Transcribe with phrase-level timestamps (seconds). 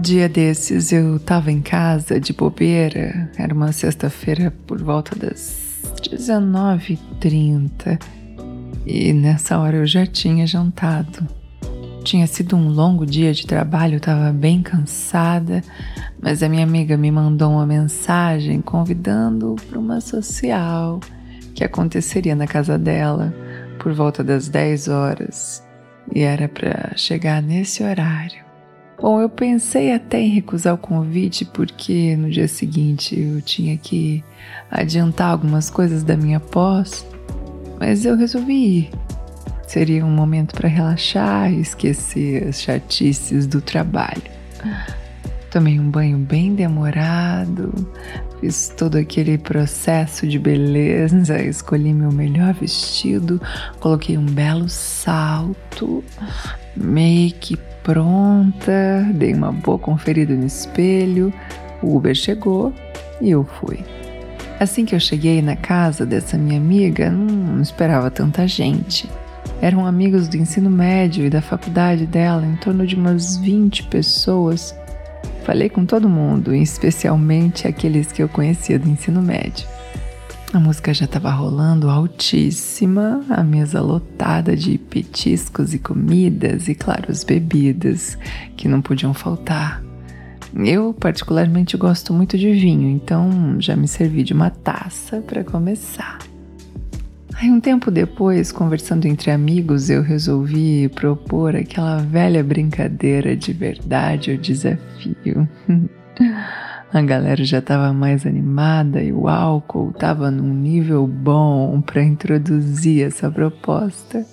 [0.00, 8.23] Dia desses eu tava em casa de bobeira, era uma sexta-feira por volta das 19h30
[8.86, 11.26] e nessa hora eu já tinha jantado.
[12.02, 15.62] Tinha sido um longo dia de trabalho, estava bem cansada,
[16.20, 21.00] mas a minha amiga me mandou uma mensagem convidando para uma social
[21.54, 23.34] que aconteceria na casa dela
[23.78, 25.64] por volta das 10 horas
[26.12, 28.44] e era para chegar nesse horário.
[29.00, 34.22] Bom, eu pensei até em recusar o convite porque no dia seguinte eu tinha que
[34.70, 37.04] adiantar algumas coisas da minha pós
[37.86, 38.90] mas eu resolvi ir.
[39.66, 44.22] Seria um momento para relaxar e esquecer as chatices do trabalho.
[45.50, 47.72] Tomei um banho bem demorado,
[48.40, 53.40] fiz todo aquele processo de beleza, escolhi meu melhor vestido,
[53.80, 56.02] coloquei um belo salto,
[56.74, 61.32] make pronta, dei uma boa conferida no espelho,
[61.82, 62.72] o Uber chegou
[63.20, 63.84] e eu fui.
[64.58, 69.08] Assim que eu cheguei na casa dessa minha amiga, não esperava tanta gente.
[69.60, 74.74] Eram amigos do ensino médio e da faculdade dela, em torno de umas 20 pessoas.
[75.44, 79.66] Falei com todo mundo, especialmente aqueles que eu conhecia do ensino médio.
[80.54, 87.10] A música já estava rolando altíssima, a mesa lotada de petiscos e comidas e, claro,
[87.10, 88.16] as bebidas
[88.56, 89.83] que não podiam faltar.
[90.56, 96.18] Eu, particularmente, gosto muito de vinho, então já me servi de uma taça para começar.
[97.34, 104.30] Aí, um tempo depois, conversando entre amigos, eu resolvi propor aquela velha brincadeira de verdade
[104.30, 105.48] ou desafio.
[106.94, 113.04] A galera já estava mais animada e o álcool estava num nível bom para introduzir
[113.04, 114.24] essa proposta.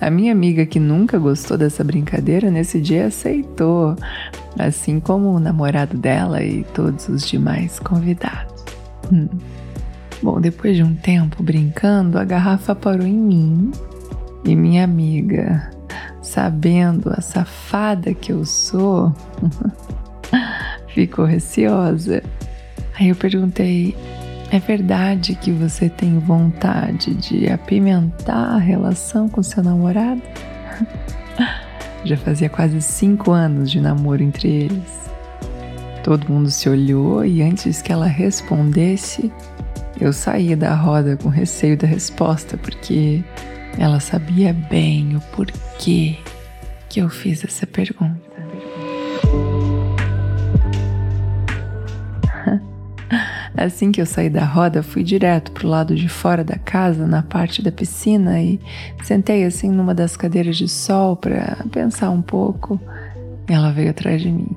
[0.00, 3.96] A minha amiga que nunca gostou dessa brincadeira nesse dia aceitou,
[4.58, 8.64] assim como o namorado dela e todos os demais convidados.
[9.12, 9.28] Hum.
[10.22, 13.72] Bom, depois de um tempo brincando, a garrafa parou em mim
[14.44, 15.70] e minha amiga,
[16.22, 19.14] sabendo a safada que eu sou,
[20.88, 22.22] ficou receosa.
[22.98, 23.96] Aí eu perguntei:
[24.50, 30.22] é verdade que você tem vontade de apimentar a relação com seu namorado?
[32.04, 35.04] Já fazia quase cinco anos de namoro entre eles.
[36.02, 39.32] Todo mundo se olhou e antes que ela respondesse,
[39.98, 43.24] eu saí da roda com receio da resposta, porque
[43.78, 46.18] ela sabia bem o porquê
[46.88, 48.33] que eu fiz essa pergunta.
[53.56, 57.22] Assim que eu saí da roda, fui direto pro lado de fora da casa, na
[57.22, 58.60] parte da piscina, e
[59.02, 62.80] sentei assim numa das cadeiras de sol para pensar um pouco.
[63.46, 64.48] Ela veio atrás de mim.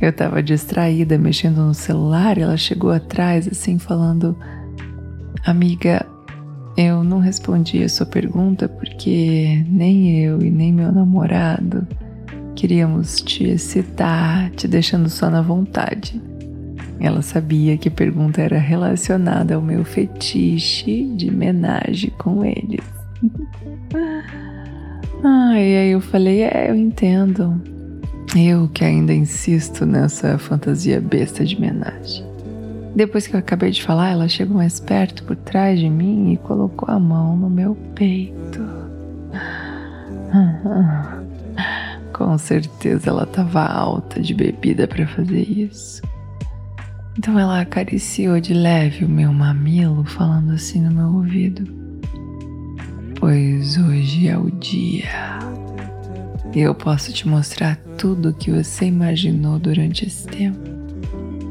[0.00, 4.36] Eu estava distraída, mexendo no celular, e ela chegou atrás, assim, falando:
[5.44, 6.06] Amiga,
[6.76, 11.86] eu não respondi a sua pergunta porque nem eu e nem meu namorado
[12.54, 16.20] queríamos te excitar, te deixando só na vontade.
[17.00, 22.84] Ela sabia que a pergunta era relacionada ao meu fetiche de homenagem com eles.
[25.22, 27.60] ah, e aí eu falei: É, eu entendo.
[28.36, 32.34] Eu que ainda insisto nessa fantasia besta de homenagem.
[32.94, 36.36] Depois que eu acabei de falar, ela chegou mais perto por trás de mim e
[36.36, 38.62] colocou a mão no meu peito.
[42.12, 46.00] Com certeza ela estava alta de bebida para fazer isso.
[47.16, 51.64] Então ela acariciou de leve o meu mamilo, falando assim no meu ouvido:
[53.18, 55.38] Pois hoje é o dia.
[56.54, 60.58] E eu posso te mostrar tudo o que você imaginou durante esse tempo.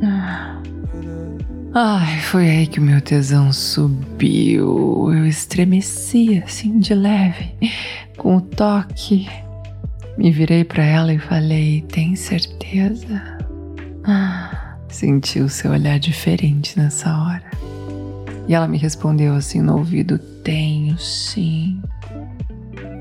[0.04, 0.62] Ah.
[1.76, 5.12] Ai, foi aí que o meu tesão subiu.
[5.12, 7.56] Eu estremeci assim de leve,
[8.16, 9.28] com o toque.
[10.18, 13.40] Me virei para ela e falei: Tem certeza?
[14.06, 17.44] Ah, senti o seu olhar diferente nessa hora.
[18.48, 21.82] E ela me respondeu assim no ouvido: Tenho sim.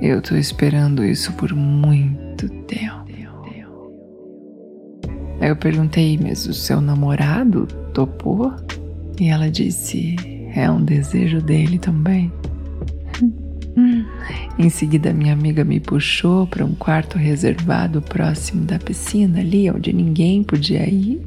[0.00, 3.02] Eu tô esperando isso por muito tempo.
[5.42, 8.54] Aí eu perguntei, mas o seu namorado topou?
[9.18, 10.14] E ela disse:
[10.54, 12.30] é um desejo dele também.
[14.56, 19.92] Em seguida, minha amiga me puxou para um quarto reservado próximo da piscina, ali onde
[19.92, 21.20] ninguém podia ir.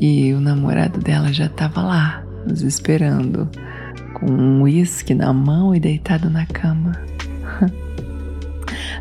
[0.00, 3.48] E o namorado dela já estava lá, nos esperando,
[4.14, 6.92] com um uísque na mão e deitado na cama.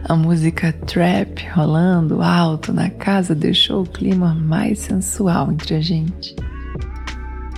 [0.08, 6.36] A música trap rolando alto na casa deixou o clima mais sensual entre a gente.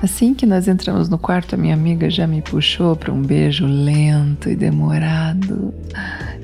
[0.01, 3.65] Assim que nós entramos no quarto, a minha amiga já me puxou para um beijo
[3.65, 5.73] lento e demorado,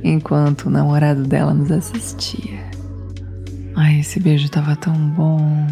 [0.04, 2.60] enquanto o namorado dela nos assistia.
[3.76, 5.68] Ai, esse beijo tava tão bom.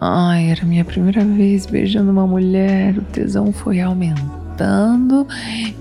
[0.00, 5.26] Ai, era minha primeira vez beijando uma mulher, o tesão foi aumentando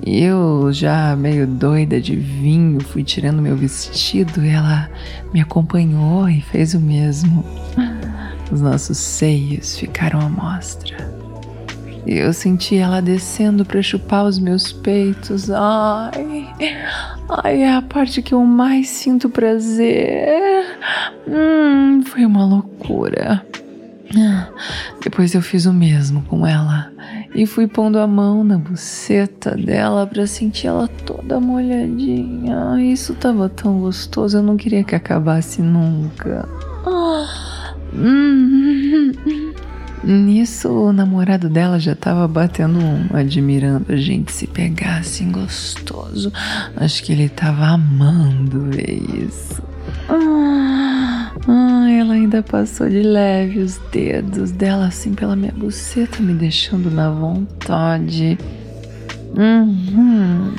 [0.05, 4.89] e eu, já meio doida de vinho, fui tirando meu vestido e ela
[5.31, 7.45] me acompanhou e fez o mesmo.
[8.51, 10.95] Os nossos seios ficaram à mostra.
[12.05, 15.51] Eu senti ela descendo para chupar os meus peitos.
[15.51, 16.47] Ai,
[17.29, 20.65] ai, é a parte que eu mais sinto prazer.
[21.27, 23.45] Hum, foi uma loucura.
[25.03, 26.91] Depois eu fiz o mesmo com ela
[27.35, 32.81] e fui pondo a mão na buceta dela para sentir ela toda molhadinha.
[32.81, 36.47] Isso tava tão gostoso, eu não queria que acabasse nunca.
[36.85, 37.75] Ah.
[37.93, 39.11] Hum,
[40.03, 46.31] nisso, o namorado dela já tava batendo um, admirando a gente se pegar assim gostoso.
[46.75, 49.61] Acho que ele tava amando ver isso.
[50.09, 50.76] Ah,
[51.47, 56.91] ah, ela ainda passou de leve os dedos dela assim pela minha buceta, me deixando
[56.91, 58.37] na vontade.
[59.35, 60.53] Uhum.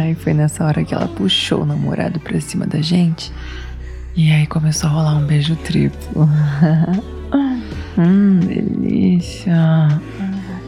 [0.00, 3.32] Aí foi nessa hora que ela puxou o namorado pra cima da gente
[4.14, 6.28] e aí começou a rolar um beijo triplo.
[7.96, 9.88] hum, delícia.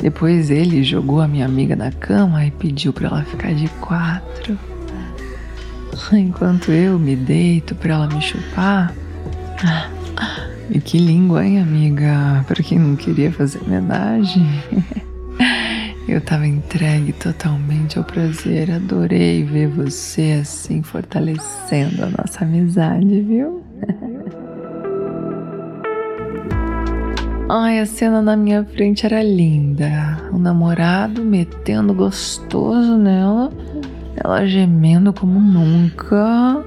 [0.00, 4.58] Depois ele jogou a minha amiga na cama e pediu para ela ficar de quatro.
[6.12, 8.94] Enquanto eu me deito para ela me chupar.
[10.70, 12.44] E que língua, hein, amiga?
[12.46, 14.46] Para quem não queria fazer homenagem.
[16.08, 23.62] Eu estava entregue totalmente ao prazer, adorei ver você assim fortalecendo a nossa amizade, viu?
[27.48, 30.18] Ai, a cena na minha frente era linda.
[30.32, 33.52] O namorado metendo gostoso nela,
[34.16, 36.62] ela gemendo como nunca.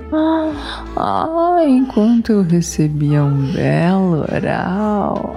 [0.97, 5.35] Ah, enquanto eu recebia um belo oral.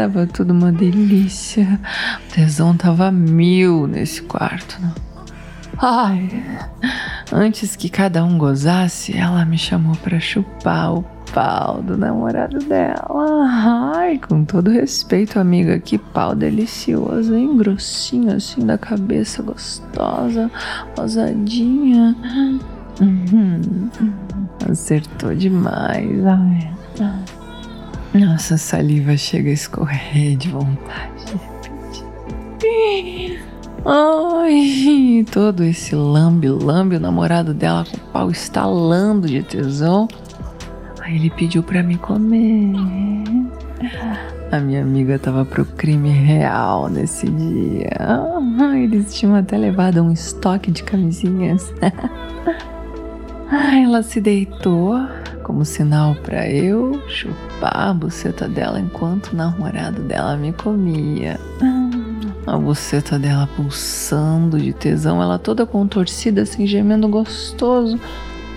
[0.00, 1.78] tava tudo uma delícia.
[2.26, 4.80] O tesão tava mil nesse quarto.
[4.80, 4.92] Né?
[5.78, 6.44] Ai,
[7.32, 13.92] antes que cada um gozasse, ela me chamou para chupar o pau do namorado dela.
[13.94, 17.56] Ai, com todo respeito, amiga, que pau delicioso, hein?
[17.56, 20.50] Grossinho assim da cabeça, gostosa,
[20.96, 22.16] rosadinha.
[23.00, 23.88] Uhum.
[24.70, 26.26] Acertou demais.
[26.26, 26.70] Ai.
[28.12, 31.40] Nossa, a saliva chega a escorrer de vontade.
[33.84, 40.06] Ai, todo esse lambe-lambe, o namorado dela com o pau estalando de tesão.
[41.10, 42.72] Aí ele pediu pra me comer.
[44.52, 47.90] A minha amiga tava pro crime real nesse dia.
[48.76, 51.74] Eles tinham até levado um estoque de camisinhas.
[53.50, 54.94] Ela se deitou
[55.42, 61.40] como sinal para eu chupar a buceta dela enquanto o namorado dela me comia.
[62.46, 67.98] A buceta dela pulsando de tesão, ela toda contorcida, assim, gemendo gostoso.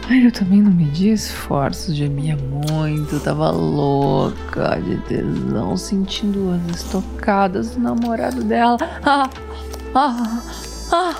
[0.10, 7.72] Ai, eu também não medi esforços, gemia muito, tava louca de tesão, sentindo as estocadas
[7.72, 8.77] do namorado dela.
[9.05, 9.29] Ah,
[9.95, 10.41] ah,
[10.91, 11.15] ah,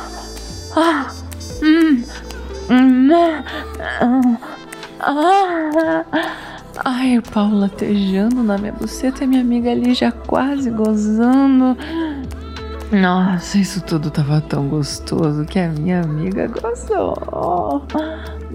[0.76, 1.12] ah,
[1.62, 2.04] hum,
[6.84, 11.78] Ai, o pau latejando na minha buceta e minha amiga ali já quase gozando.
[12.92, 17.16] Nossa, isso tudo tava tão gostoso que a minha amiga gozou.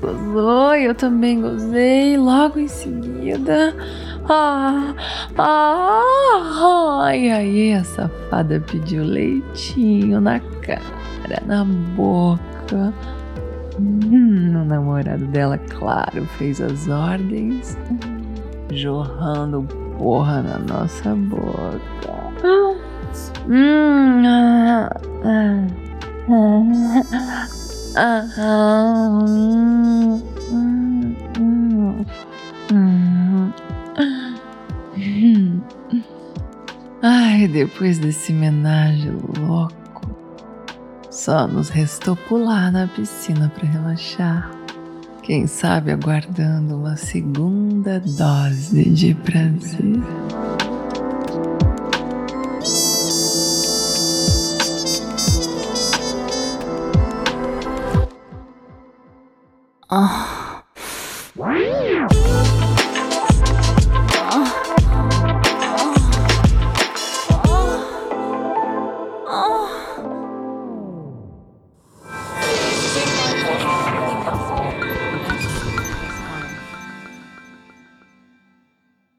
[0.01, 3.75] Gozou e eu também gozei logo em seguida.
[4.29, 4.95] Ah,
[5.39, 12.93] ah, e aí a safada pediu leitinho na cara, na boca.
[13.81, 17.79] Hum, o namorado dela, claro, fez as ordens,
[18.71, 19.63] jorrando
[19.97, 21.79] porra na nossa boca.
[23.49, 24.91] Hum, ah,
[25.25, 25.67] ah,
[26.31, 27.49] ah,
[37.03, 39.75] Ai, depois desse homenagem louco,
[41.11, 44.51] só nos restou pular na piscina para relaxar.
[45.23, 50.03] Quem sabe aguardando uma segunda dose de prazer.
[59.91, 60.28] Ah.